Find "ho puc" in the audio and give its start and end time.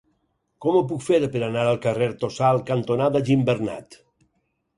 0.77-1.03